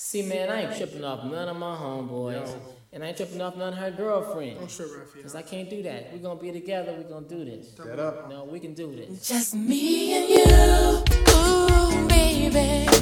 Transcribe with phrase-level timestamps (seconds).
[0.00, 2.54] See, man, I ain't tripping off none of my homeboys.
[2.92, 4.56] And I ain't tripping off none of her girlfriends.
[4.56, 6.12] Oh, Don't trip Because I can't do that.
[6.12, 6.94] We're going to be together.
[6.96, 7.72] We're going to do this.
[7.72, 8.30] That up.
[8.30, 9.26] No, we can do this.
[9.26, 11.04] Just me and you.
[11.34, 12.97] Ooh, baby.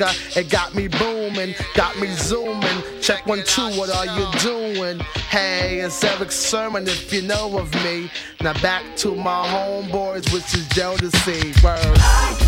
[0.00, 2.82] It got me booming, got me zooming.
[3.00, 4.98] Check one, two, what are you doing?
[5.28, 8.10] Hey, it's Erick Sermon if you know of me.
[8.40, 11.62] Now back to my homeboys, which is Jodeci.
[11.62, 12.41] Word.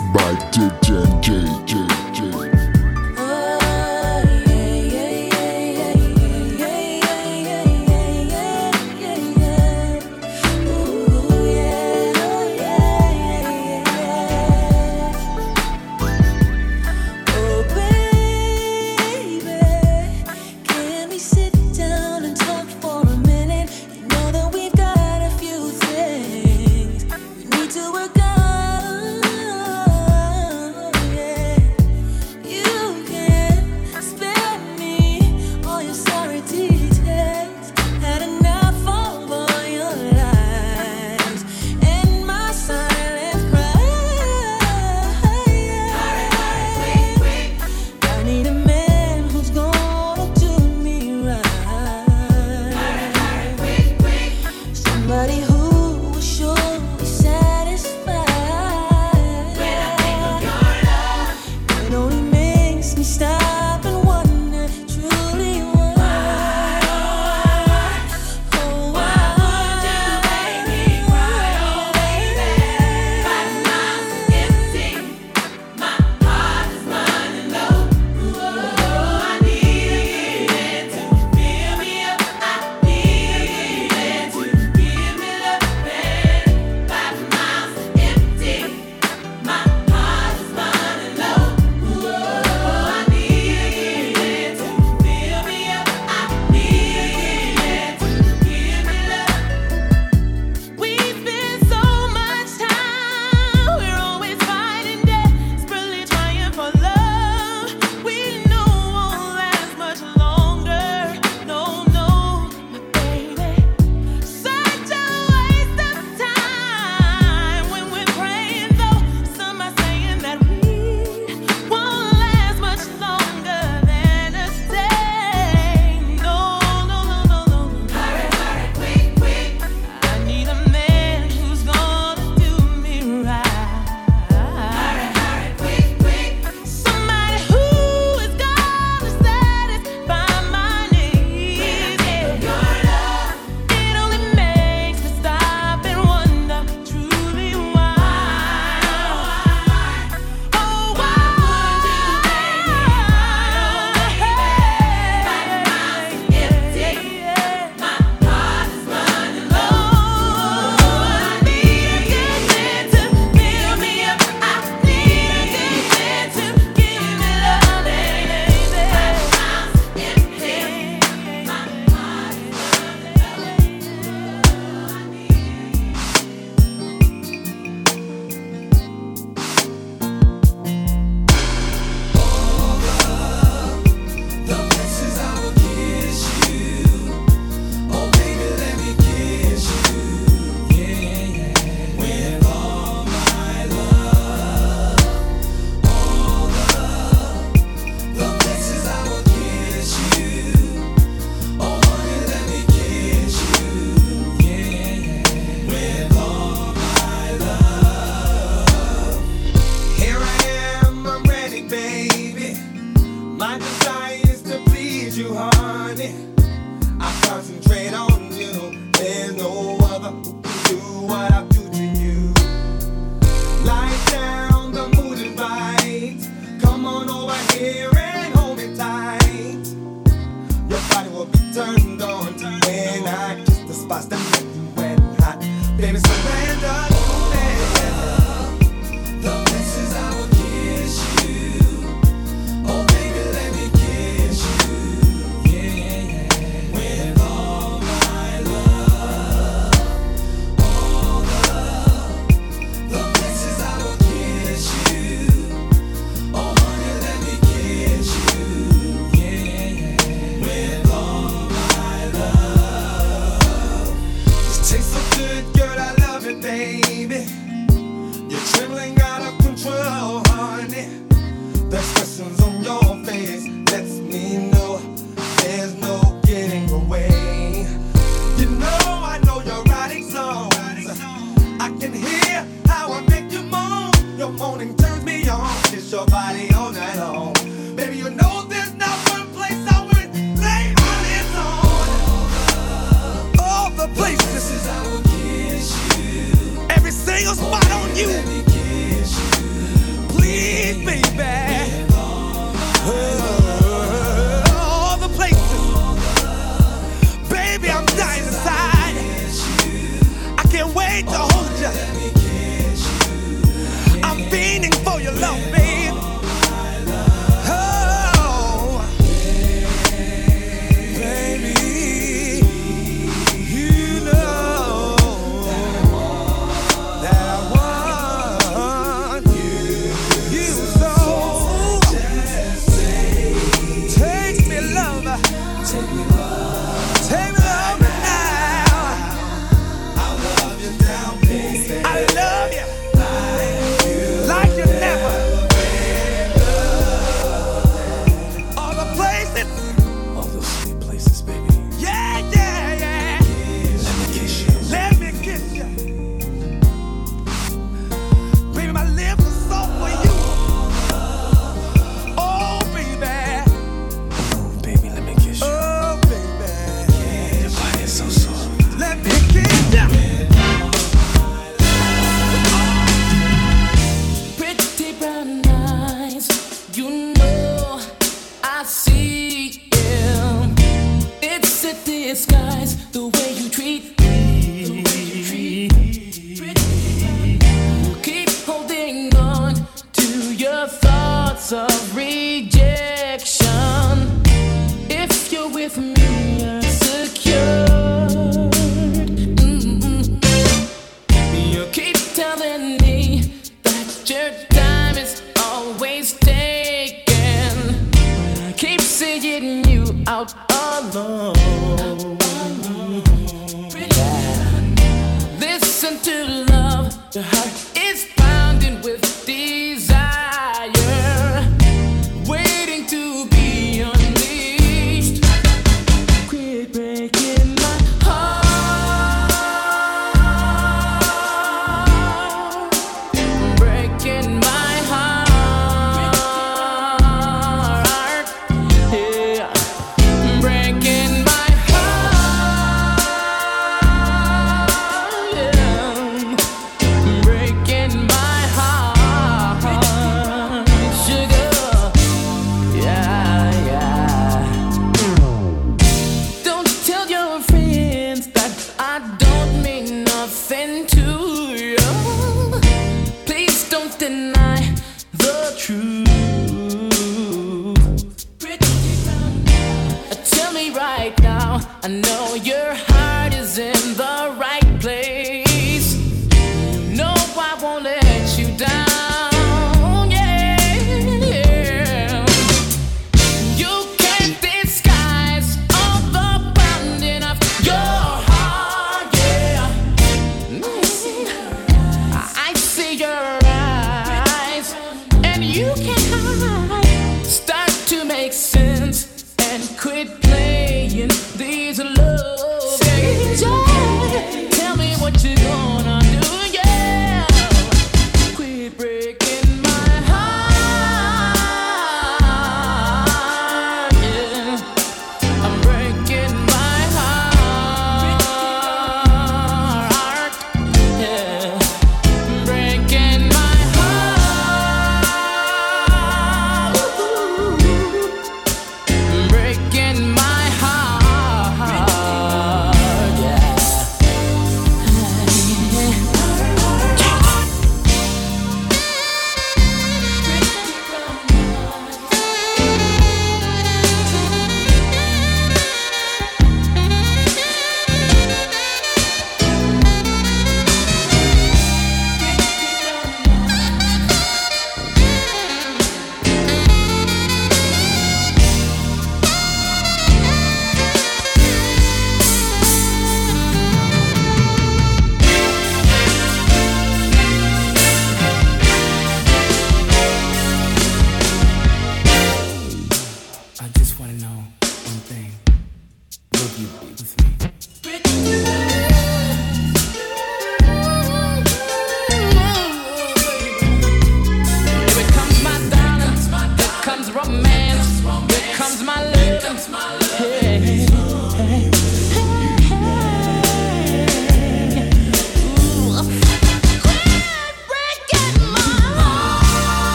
[0.00, 1.81] by DJ.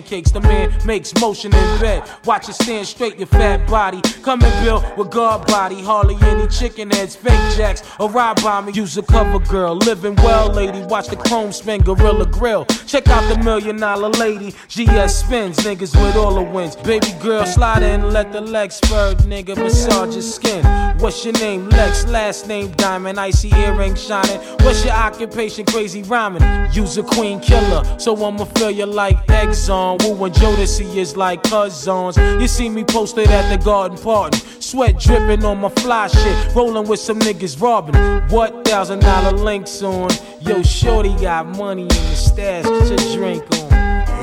[0.00, 0.30] pancakes.
[0.30, 2.08] The man makes motion in bed.
[2.24, 4.00] Watch it stand straight, your fat body.
[4.22, 5.82] Come and build with guard body.
[5.82, 8.72] Hardly any chicken heads, fake jacks, or ride by me.
[8.72, 9.76] Use a cover girl.
[9.76, 10.82] Living well, lady.
[10.82, 12.66] Watch the chrome spin, gorilla grill.
[12.90, 14.50] Check out the million dollar lady.
[14.66, 16.74] GS spins, niggas with all the wins.
[16.74, 19.56] Baby girl, slide in, let the legs spurt, nigga.
[19.56, 20.64] Massage your skin.
[20.98, 21.68] What's your name?
[21.68, 23.20] Lex, last name Diamond.
[23.20, 24.40] Icy earring shining.
[24.64, 25.66] What's your occupation?
[25.66, 26.42] Crazy rhyming.
[26.72, 30.02] Use a queen killer, so I'ma fill you like Exxon.
[30.02, 32.16] Wu and Jodeci is like cousins.
[32.16, 34.40] You see me posted at the garden party.
[34.58, 36.56] Sweat dripping on my fly shit.
[36.56, 37.94] Rolling with some niggas robbing.
[38.30, 40.10] What thousand dollar links on?
[40.40, 43.72] Yo, Shorty got money in the stash to drink on.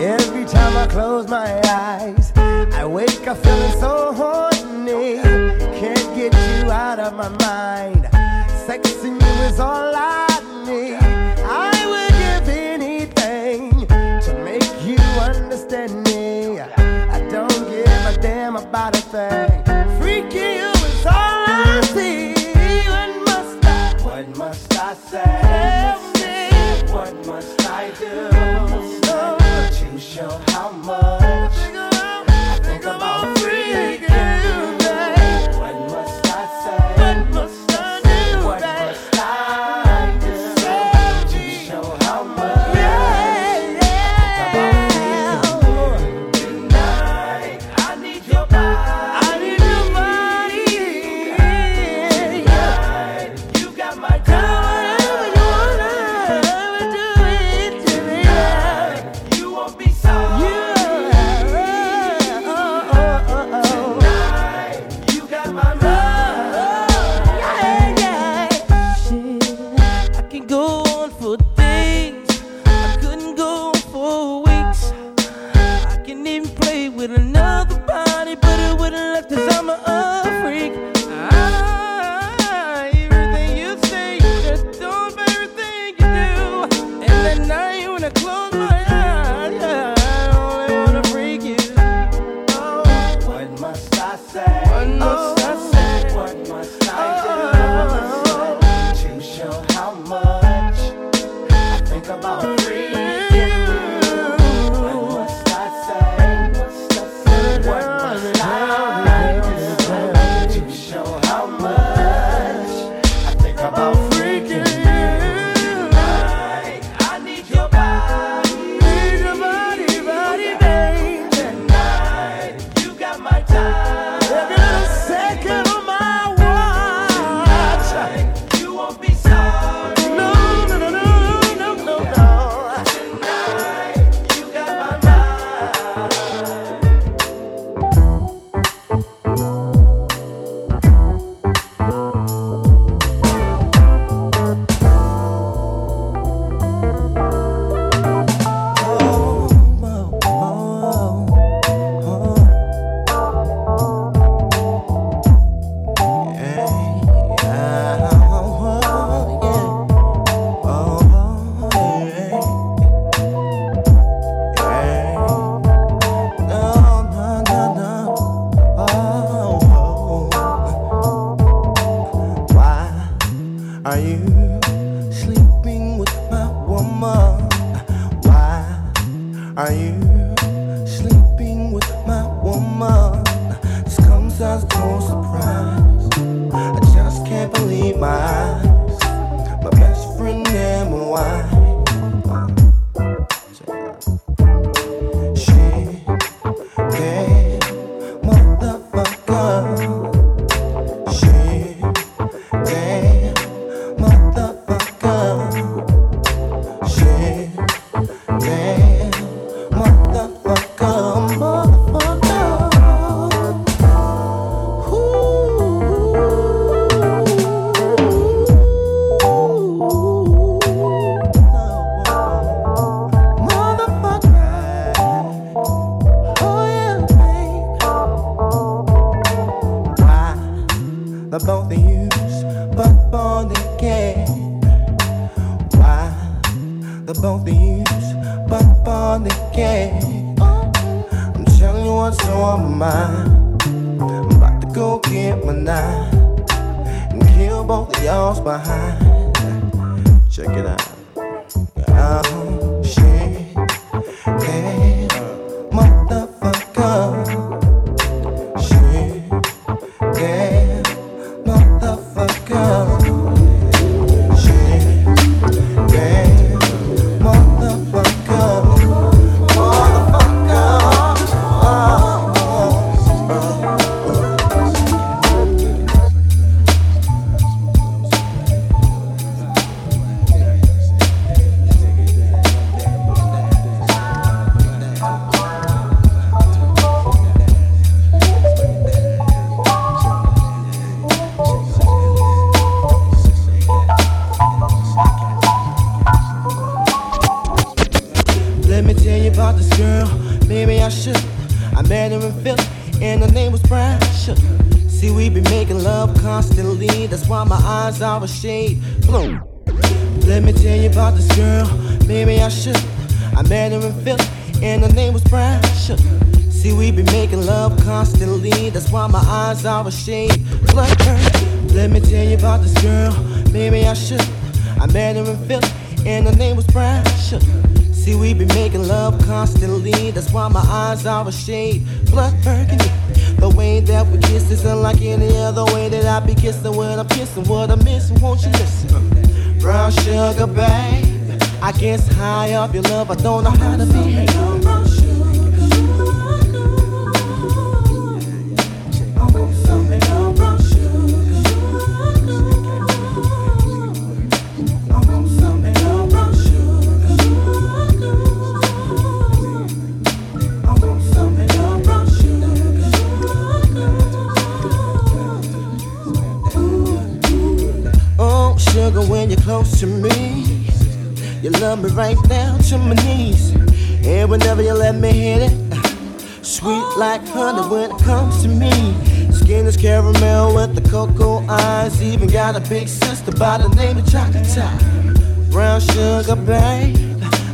[0.02, 5.22] Every time I close my eyes, I wake up feeling so horny.
[5.80, 8.06] Can't get you out of my mind.
[8.66, 10.28] Sexing you is all I
[10.66, 11.07] need.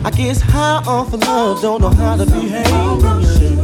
[0.05, 3.62] I guess high off of love, don't know how to behave.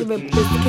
[0.00, 0.65] Know when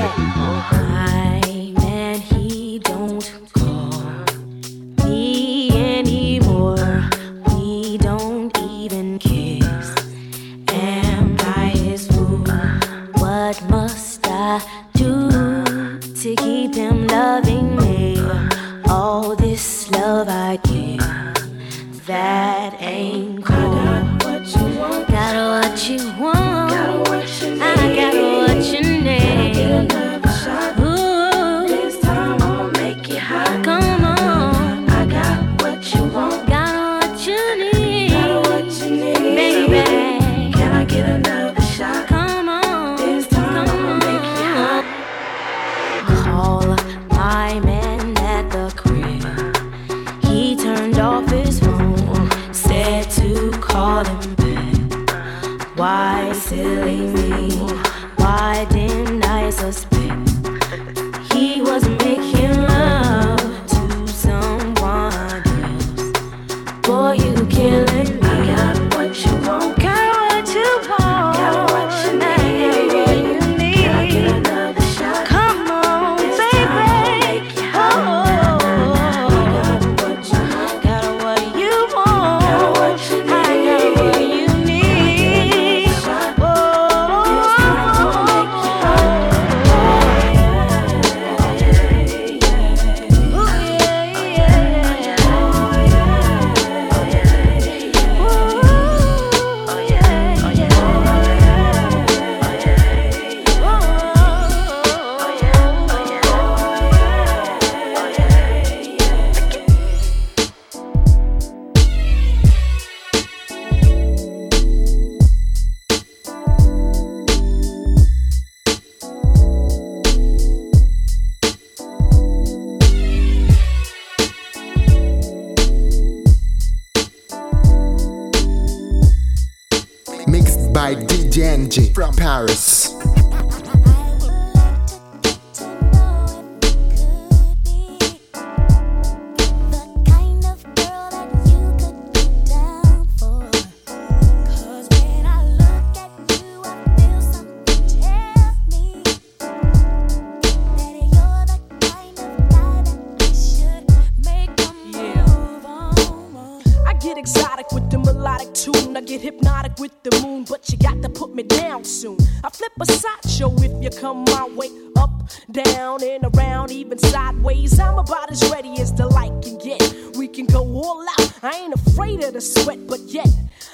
[166.68, 167.80] around, even sideways.
[167.80, 169.82] I'm about as ready as the light can get.
[170.16, 171.34] We can go all out.
[171.44, 173.28] I ain't afraid of the sweat, but yet.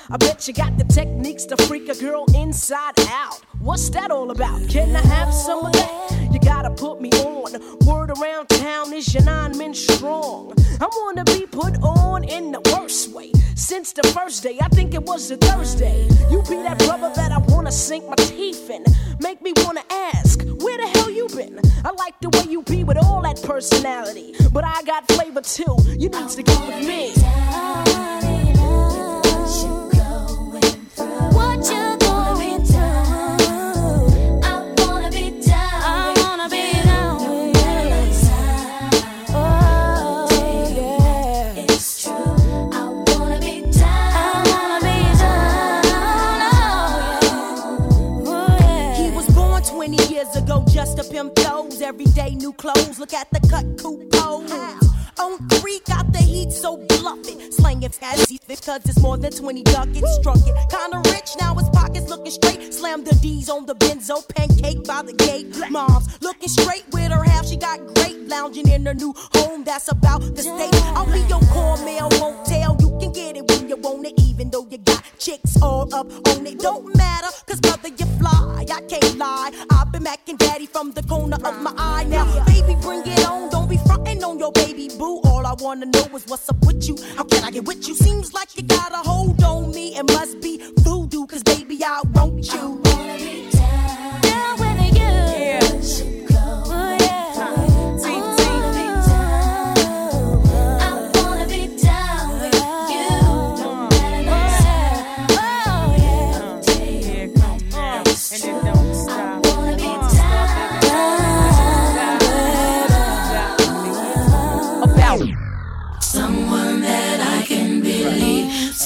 [0.10, 3.42] I bet you got the techniques to freak a girl inside out.
[3.60, 4.68] What's that all about?
[4.68, 6.30] Can I have some of that?
[6.32, 7.54] You gotta put me on.
[7.86, 10.54] Word around town is your nine men strong.
[10.82, 13.32] I wanna be put on in the worst way.
[13.56, 16.08] Since the first day, I think it was a Thursday.
[16.30, 18.84] You be that brother that I wanna sink my teeth in.
[19.20, 21.60] Make me wanna ask, where the hell you been?
[21.86, 24.36] I like the way you be with all that personality.
[24.52, 25.78] But I got flavor too.
[25.88, 27.14] You need to get with me.
[49.74, 51.82] 20 years ago, just a pimp toes.
[51.82, 53.00] Every day, new clothes.
[53.00, 54.93] Look at the cut, cool pose.
[55.20, 57.54] On three, got the heat, so bluff it.
[57.54, 60.16] Slanging fancy because it's more than 20 ducats.
[60.16, 60.56] Struck it.
[60.70, 62.74] Kinda rich, now his pockets looking straight.
[62.74, 65.48] Slam the D's on the benzo, pancake by the gate.
[65.70, 68.28] Mom's looking straight with her half, she got great.
[68.28, 70.82] Lounging in her new home, that's about the state.
[70.96, 72.76] I'll be your core mail, won't tell.
[72.80, 76.08] You can get it when you want it, even though you got chicks all up
[76.30, 76.60] on it.
[76.60, 78.66] Don't matter, cause brother, you fly.
[78.72, 79.52] I can't lie.
[79.70, 82.06] I've been macking daddy from the corner of my eye.
[82.06, 83.50] Now, baby, bring it on.
[83.50, 85.20] Don't be frontin' on your baby boo.
[85.30, 86.96] All I wanna know is what's up with you.
[87.18, 87.96] How can I get with you?
[87.96, 89.86] Seems like you got a hold on me.
[90.00, 90.54] It must be
[90.86, 92.60] voodoo, cause baby, I want you.
[92.60, 95.12] I wanna be Down down with you.
[96.08, 96.13] Oh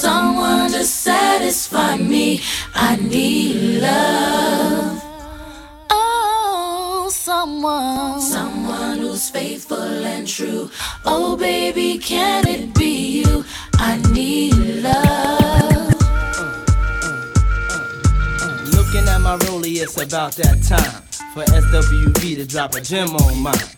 [0.00, 2.40] someone to satisfy me.
[2.74, 5.02] I need love.
[5.90, 10.70] Oh, someone, someone who's faithful and true.
[11.04, 13.44] Oh, baby, can it be you?
[13.74, 14.54] I need
[14.86, 15.94] love.
[18.76, 21.02] Looking at my rollie, it's about that time
[21.34, 23.68] for SWV to drop a gem on mine.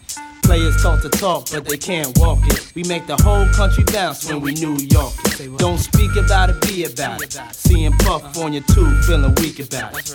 [0.51, 2.72] Players talk to talk, but they can't walk it.
[2.74, 5.59] We make the whole country bounce when we New York it.
[5.59, 7.38] Don't speak about it, be about it.
[7.53, 10.12] Seeing Puff on your tube, feeling weak about it.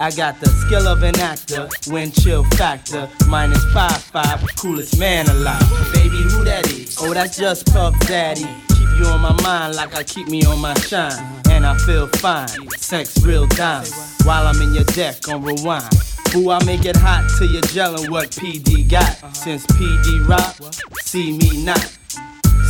[0.00, 5.28] I got the skill of an actor, wind chill factor, minus five five, coolest man
[5.28, 5.60] alive.
[5.92, 6.96] Baby, who that is?
[6.98, 8.48] Oh, that's just Puff Daddy.
[8.74, 12.06] Keep you on my mind like I keep me on my shine, and I feel
[12.06, 12.48] fine.
[12.78, 13.84] Sex real time
[14.24, 15.92] while I'm in your deck on rewind.
[16.32, 19.36] Boo, I make it hot till you're gelling what PD got.
[19.36, 20.56] Since PD rock,
[21.02, 21.98] see me not.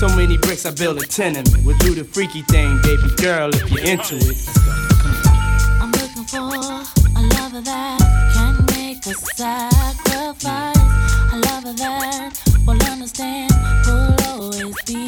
[0.01, 1.57] So many bricks, I build a tenement.
[1.65, 4.37] We'll do the freaky thing, baby girl, if you're into it.
[5.81, 7.99] I'm looking for a lover that
[8.35, 10.77] can make a sacrifice.
[11.33, 12.37] A lover that
[12.67, 13.53] will understand,
[13.87, 15.02] will always be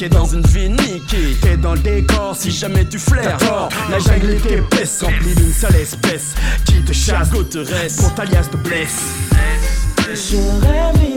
[0.00, 1.36] niqué dans une vie niquée.
[1.42, 3.38] T'es dans le décor si jamais tu flaires.
[3.90, 6.34] La jungle est épaisse, remplie d'une seule espèce
[6.64, 9.02] qui te chasse, goutteresse, ton alias te blesse.
[10.62, 11.09] Rêve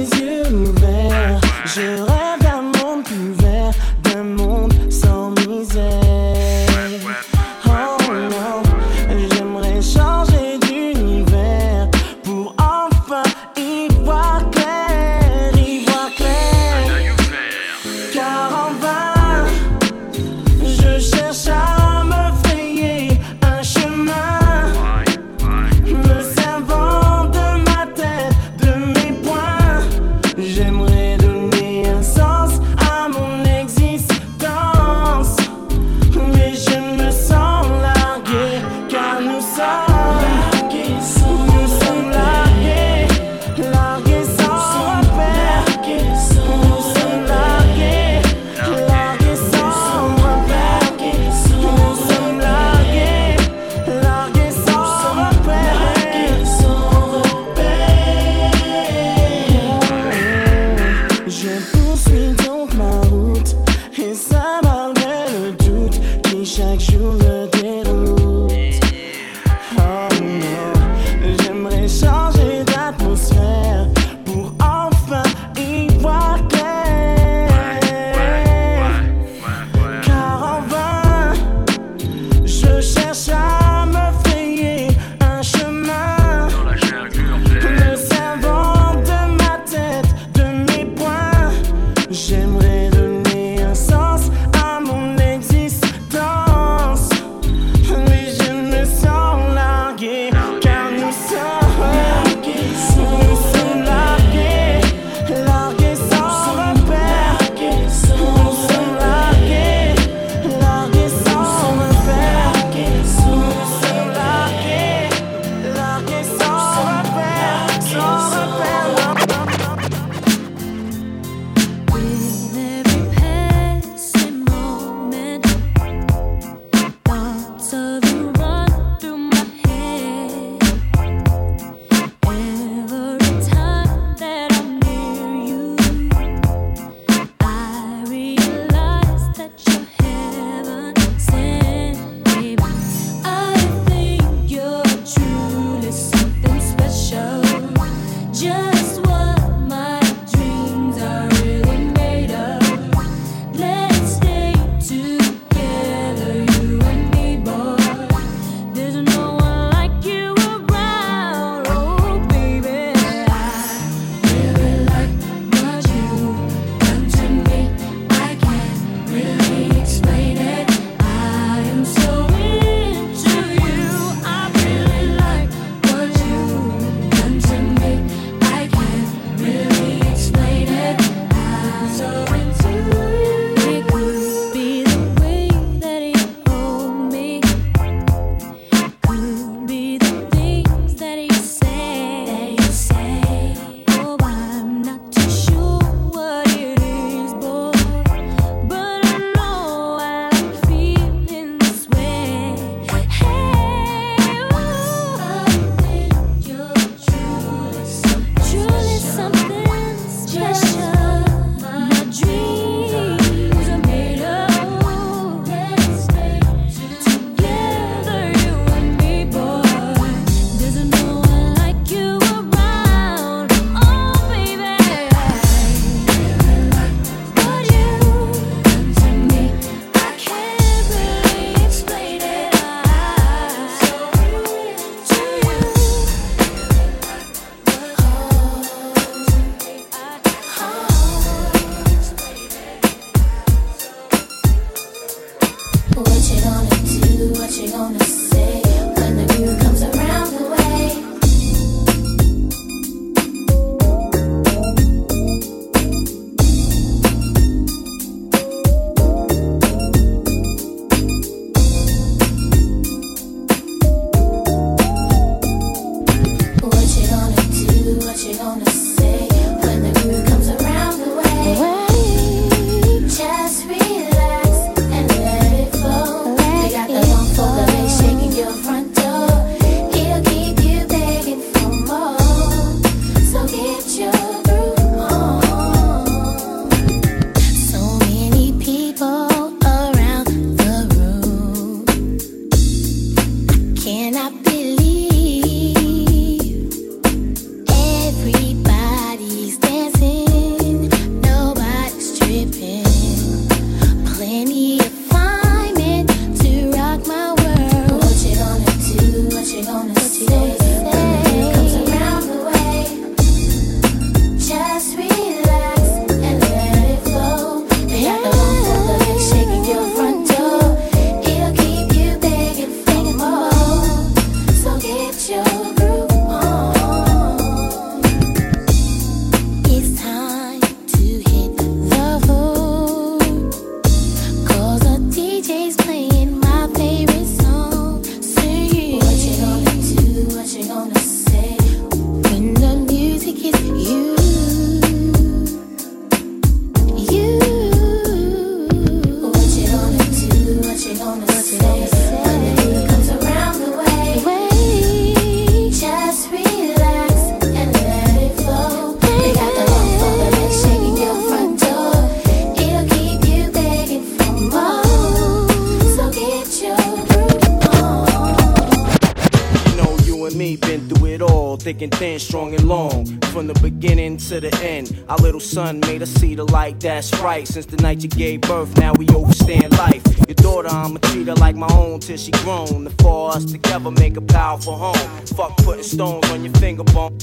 [372.04, 373.06] strong and long.
[373.34, 376.82] From the beginning to the end, our little son made us see the light.
[376.82, 377.48] That's right.
[377.48, 380.04] Since the night you gave birth, now we overstand life.
[380.28, 382.84] Your daughter, I'ma treat her like my own till she grown.
[382.84, 385.26] The four of us together make a powerful home.
[385.28, 387.18] Fuck putting stones on your finger bone.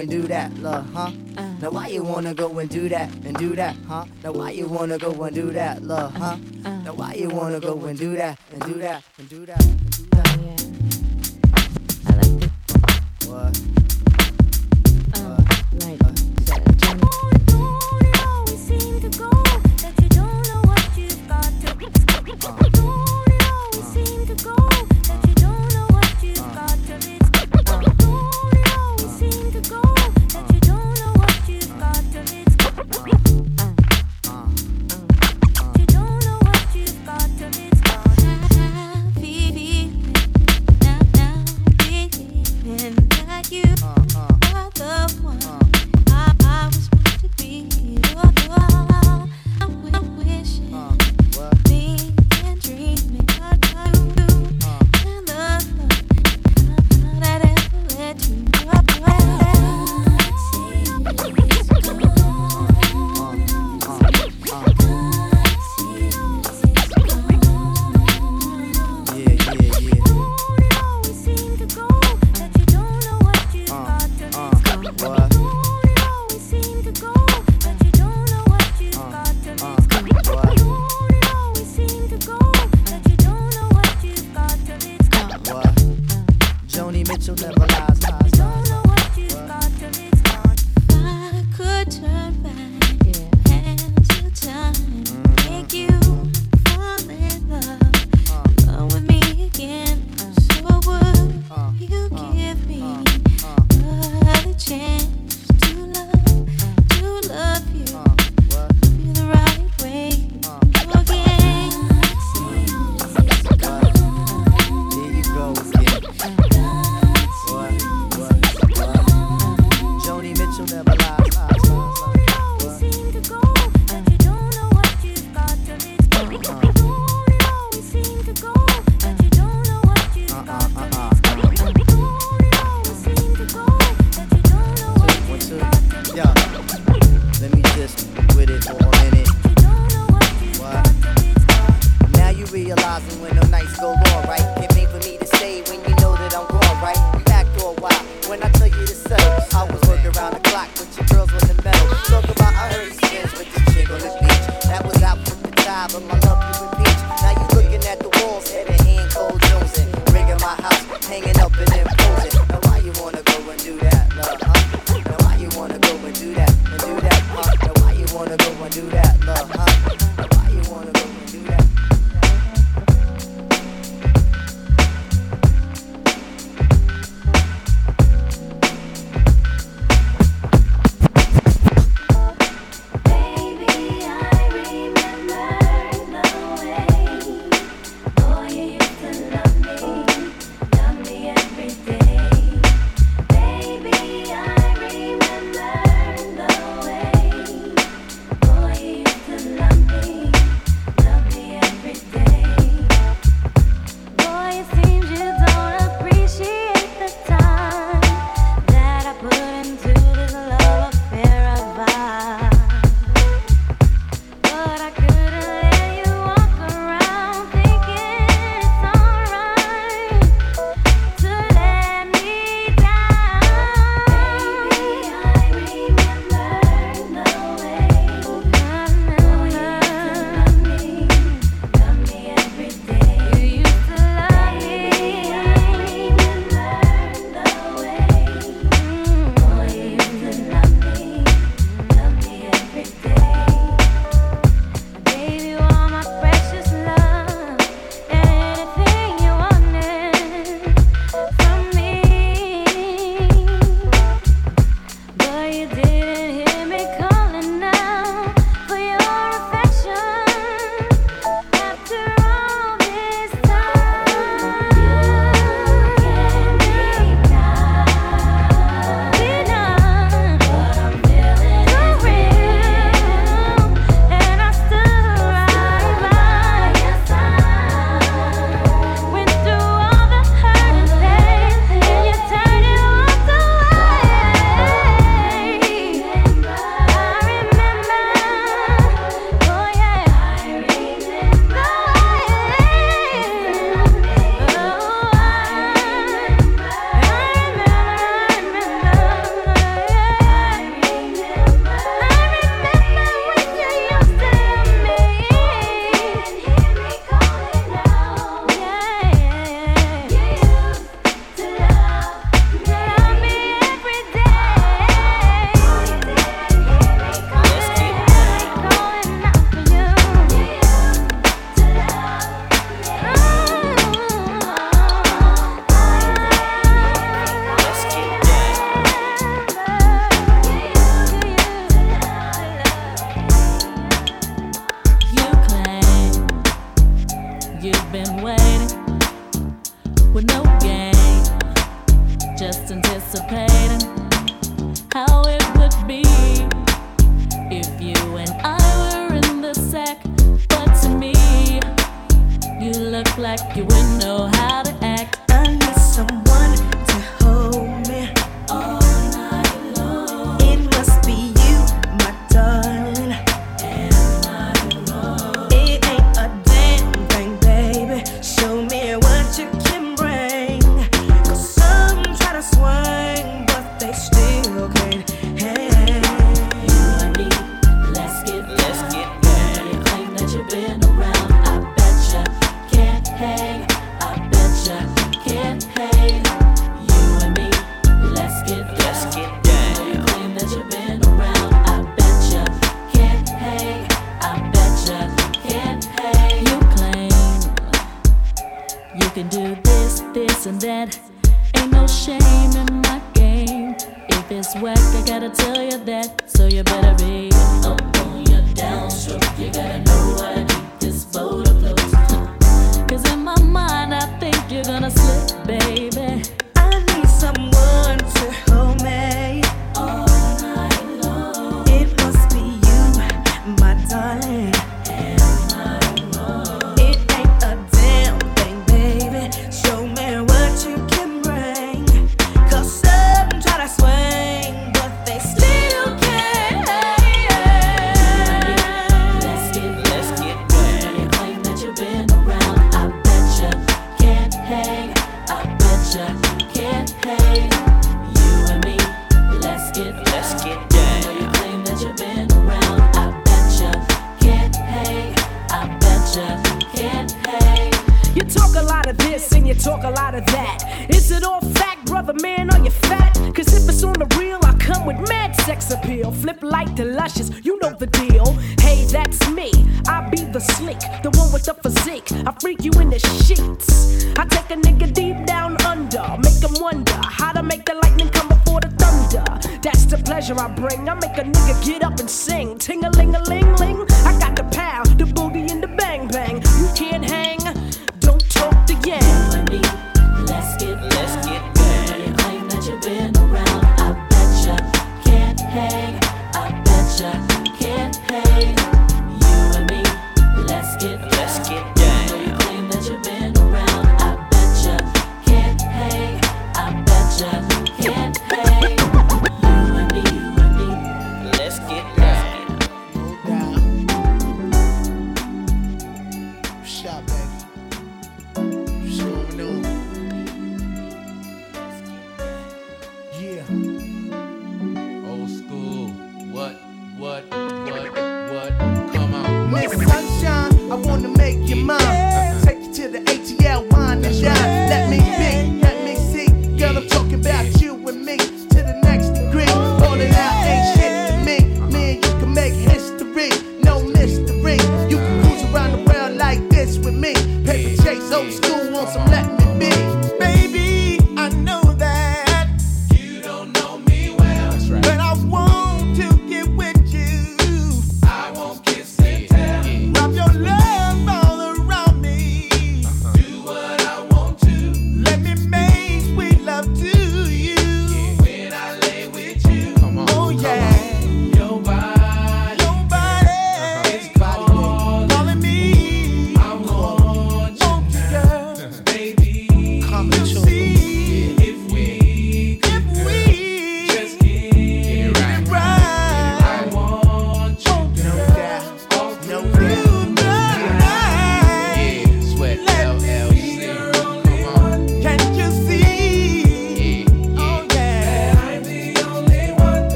[0.00, 1.12] and do that, love, huh?
[1.36, 1.52] Uh.
[1.60, 4.06] Now why you wanna go and do that and do that, huh?
[4.24, 6.36] Now why you wanna go and do that, love, huh?
[6.64, 6.70] Uh.
[6.82, 9.62] Now why you wanna go and do that and do that and do that?
[9.62, 9.89] And do that?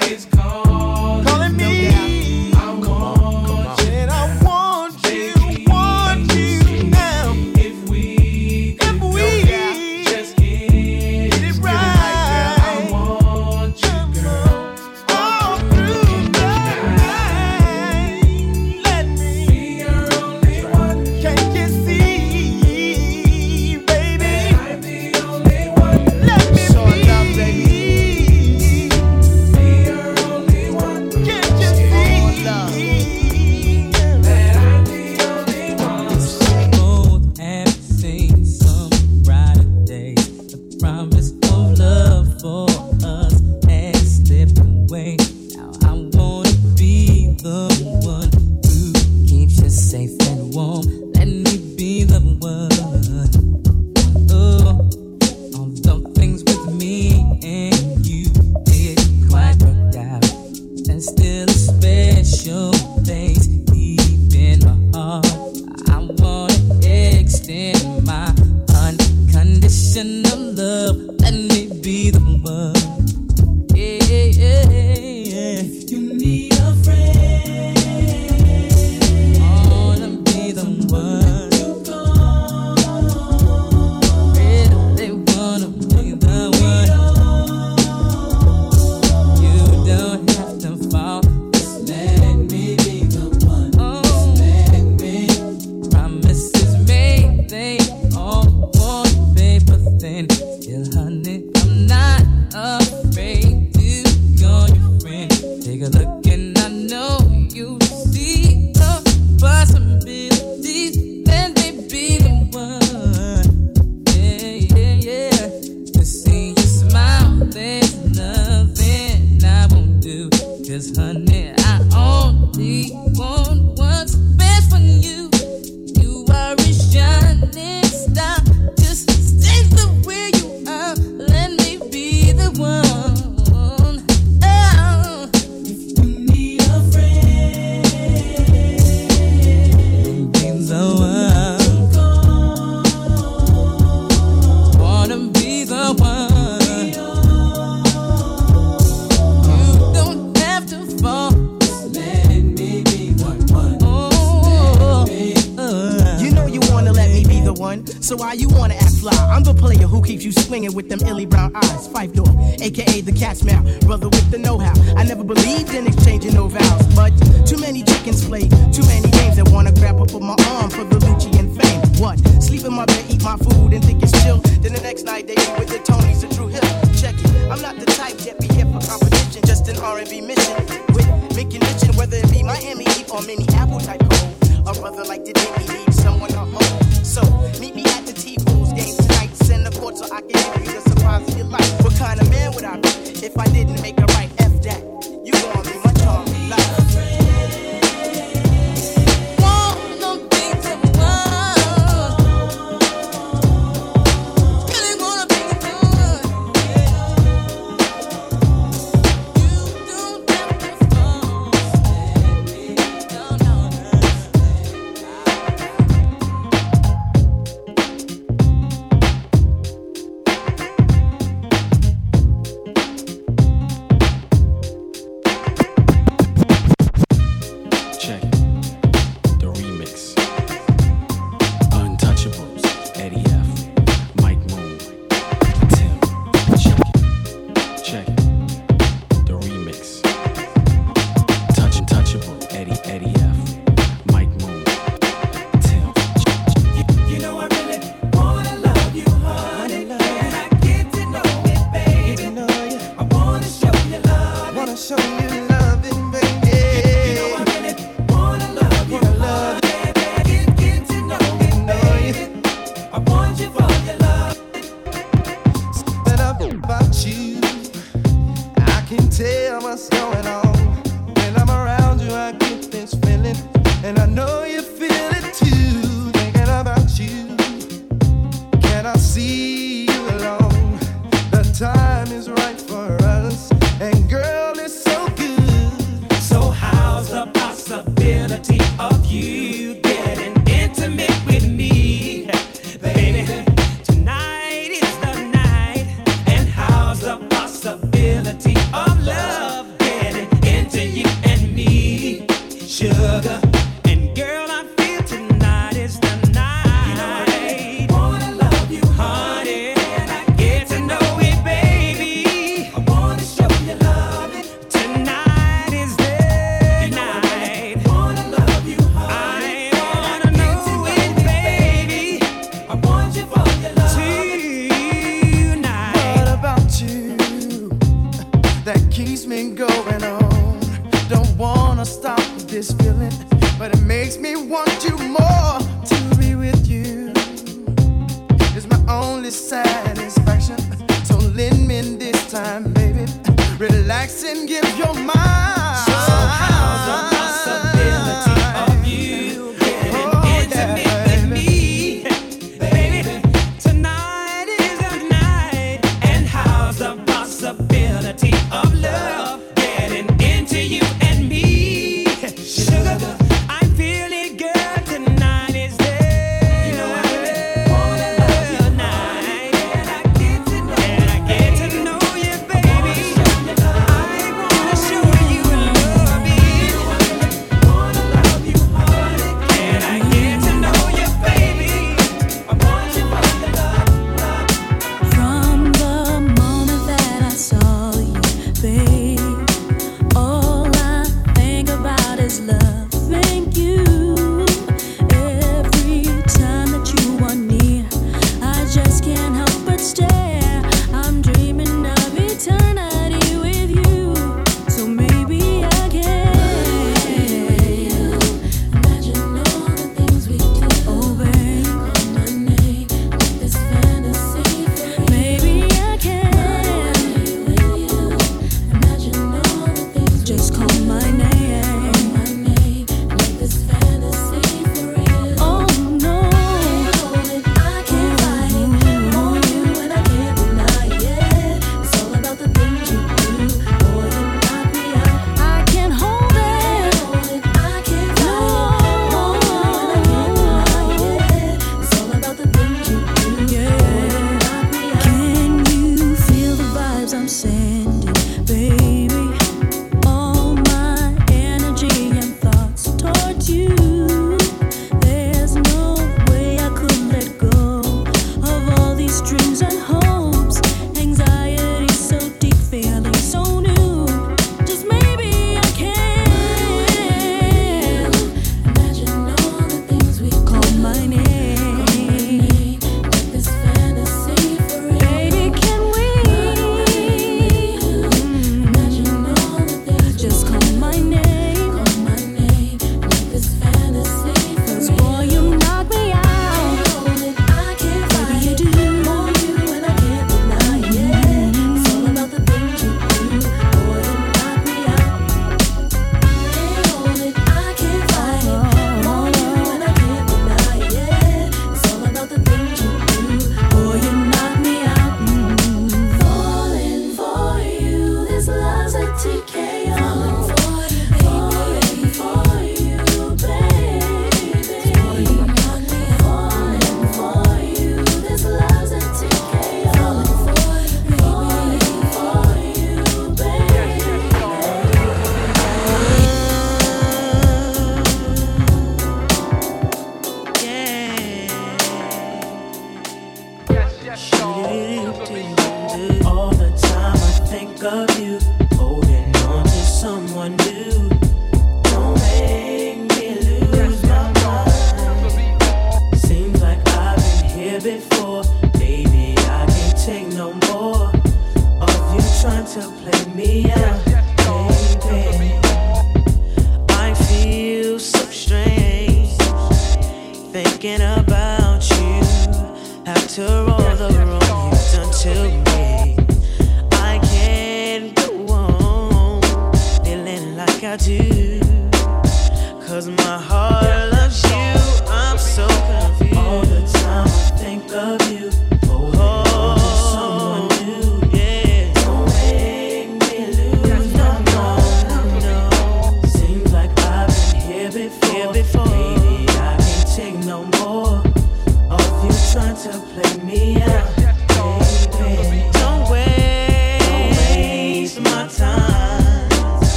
[0.00, 0.69] Nobody is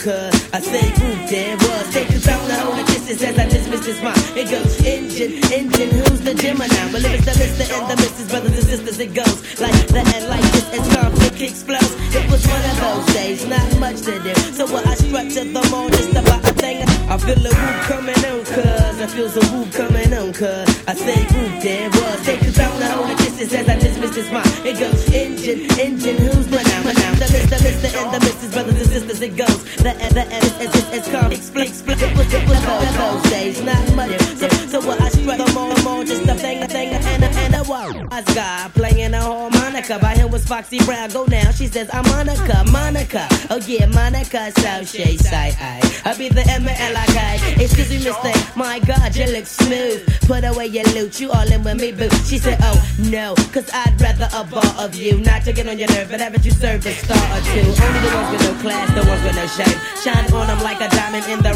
[0.00, 0.29] could.
[41.80, 43.26] Says I'm Monica, Monica.
[43.48, 45.54] Oh yeah, Monica, South Shade side.
[46.04, 47.64] I be the M L I K.
[47.64, 48.32] Excuse me, Mister.
[48.58, 50.04] My God, you look smooth.
[50.26, 52.08] Put away your loot, you all in with me, boo.
[52.28, 52.78] She said, Oh
[53.10, 55.18] no, cause I'd rather a bar of you.
[55.20, 57.64] Not to get on your nerve, but haven't you served a star or two?
[57.64, 59.78] Only the ones with no class, the ones with no shame.
[60.04, 61.49] Shine on them like a diamond in the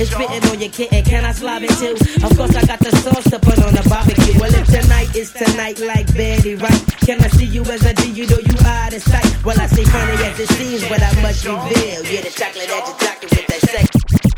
[0.00, 1.94] It's spitting on your kitten, can I slob it too?
[2.24, 4.38] Of course, I got the sauce to put on the barbecue.
[4.40, 6.82] Well, if tonight is tonight, like Betty, right?
[7.04, 8.10] Can I see you as I a D?
[8.10, 9.44] You know you out of sight.
[9.44, 12.04] Well, I say funny as it seems, but I must reveal.
[12.06, 12.96] Yeah, the chocolate at your
[13.30, 14.29] with that sex.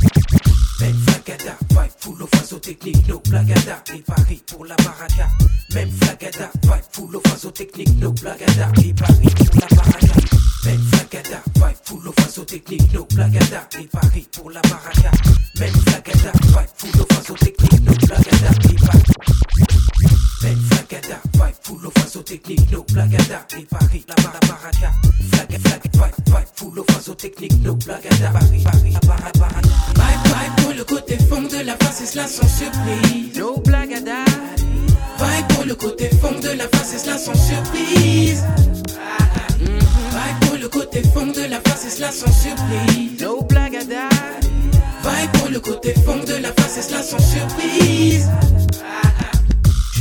[1.22, 5.28] Flagada, vibe full of phaso technique, no blagada, et Paris pour la baraka.
[5.72, 10.14] Même flagada, vibe full of phaso technique, no blagada, et Paris pour la baraka.
[10.64, 15.10] Même flagada, vibe full of phaso technique, no blagada, et Paris pour la baraka.
[15.60, 19.12] Même flagada, vibe full of phaso technique, no blagada, et Paris.
[21.72, 24.92] Full of phaso technique, no blagada, et Paris la bar- la baraka.
[25.32, 29.68] Flag, flag, vibe, vibe full of phaso technique, no blagada, Paris, Paris, la bar- baraka.
[29.94, 33.38] Bye bye pour le côté fond de la face, et cela sans surprise.
[33.38, 34.24] No blagada.
[35.18, 38.44] Bye pour le côté fond de la face, et cela sans surprise.
[40.12, 43.20] Bye pour le côté fond de la face, et cela sans surprise.
[43.20, 44.08] No blagada.
[45.02, 48.28] Bye pour le côté fond de la face, et cela sans surprise.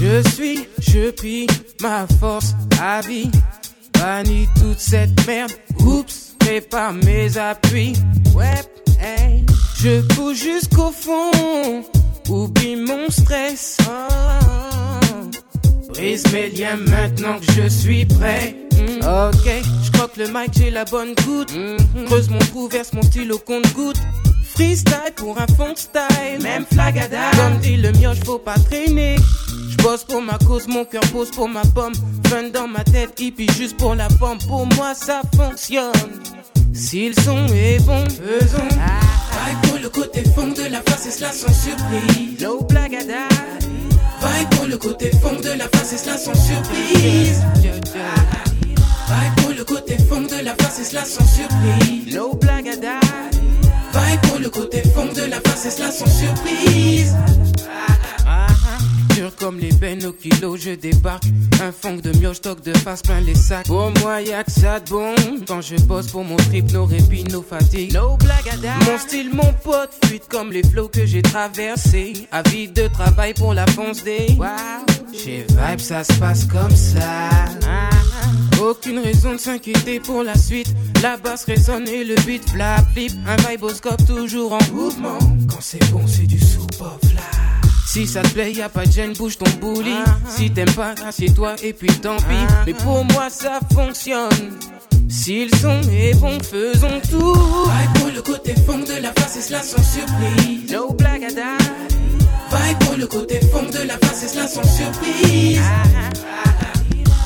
[0.01, 1.45] Je suis, je pille
[1.79, 3.29] ma force à vie.
[3.93, 5.51] Bannis toute cette merde.
[5.79, 7.93] Oups, prépare mes appuis.
[8.33, 8.63] Ouais,
[8.99, 9.45] hey.
[9.79, 11.83] Je pousse jusqu'au fond.
[12.29, 13.77] Oublie mon stress.
[13.87, 15.29] Oh.
[15.89, 18.55] Brise mes liens maintenant que je suis prêt.
[18.73, 19.05] Mm.
[19.05, 19.51] Ok,
[19.83, 21.53] je croque le mic, j'ai la bonne goutte.
[21.55, 22.05] Mm.
[22.05, 24.01] Creuse mon trou, verse mon stylo compte goutte.
[24.55, 26.41] Freestyle pour un fond style.
[26.41, 27.29] Même flagada.
[27.35, 29.17] Comme dit le mioche, faut pas traîner.
[29.81, 31.93] Bosse pour ma cause, mon cœur pose pour ma pomme.
[32.27, 34.37] Fun dans ma tête, hippie juste pour la pomme.
[34.47, 35.91] Pour moi, ça fonctionne.
[36.73, 38.67] Si le son est bon, faisons.
[38.69, 42.41] Bye pour le côté fond de la face, et cela sans surprise.
[42.41, 43.27] No blagada.
[44.21, 47.41] Bye pour le côté fond de la face, et cela sans surprise.
[49.09, 52.15] Bye pour le côté fond de la face, et cela sans surprise.
[52.15, 52.99] No blagada.
[53.93, 57.15] Bye pour le côté fond de la face, et cela sans surprise.
[57.67, 57.93] Ah,
[59.29, 61.25] comme les bennes au kilo, je débarque.
[61.61, 63.67] Un fond de mioche, stock de face plein les sacs.
[63.67, 65.15] Pour moi, y'a que ça de bon.
[65.47, 67.93] Quand je bosse pour mon trip, nos répits, nos fatigues.
[67.93, 68.73] No blagada.
[68.85, 72.13] Mon style, mon pote, fuite comme les flots que j'ai traversés.
[72.31, 74.27] Avide de travail pour la fonce des.
[74.37, 74.47] Wow.
[75.13, 77.29] Chez Vibe, ça se passe comme ça.
[77.67, 77.89] Ah.
[78.61, 80.73] Aucune raison de s'inquiéter pour la suite.
[81.03, 83.11] La basse résonne et le beat flap flip.
[83.27, 85.19] Un viboscope toujours en mouvement.
[85.49, 87.60] Quand c'est bon, c'est du sous-pop là.
[87.93, 89.93] Si ça te plaît, y a pas de gêne, bouge ton bouli.
[90.25, 92.47] Si t'aimes pas, assieds-toi et puis tant pis.
[92.65, 94.29] Mais pour moi, ça fonctionne.
[95.09, 97.33] Si le son est bon, faisons tout.
[97.65, 100.71] Bye pour le côté fond de la face, et cela sans surprise.
[100.71, 101.57] No blagada.
[102.49, 105.59] Bye pour le côté fond de la face, et cela sans surprise.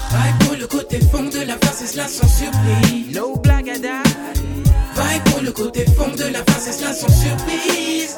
[0.09, 3.15] Bye pour le côté fond de la face, et cela sans surprise.
[3.15, 4.01] No blagada.
[4.95, 8.17] Bye pour le côté fond de la face, et cela sans surprise.